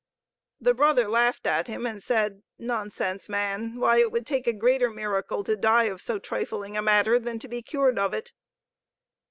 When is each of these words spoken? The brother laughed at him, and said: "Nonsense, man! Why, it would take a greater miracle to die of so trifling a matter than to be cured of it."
The 0.59 0.73
brother 0.73 1.07
laughed 1.07 1.45
at 1.45 1.67
him, 1.67 1.85
and 1.85 2.01
said: 2.01 2.41
"Nonsense, 2.57 3.29
man! 3.29 3.75
Why, 3.79 3.97
it 3.99 4.11
would 4.11 4.25
take 4.25 4.47
a 4.47 4.51
greater 4.51 4.89
miracle 4.89 5.43
to 5.43 5.55
die 5.55 5.83
of 5.83 6.01
so 6.01 6.17
trifling 6.17 6.75
a 6.75 6.81
matter 6.81 7.19
than 7.19 7.37
to 7.37 7.47
be 7.47 7.61
cured 7.61 7.99
of 7.99 8.11
it." 8.15 8.31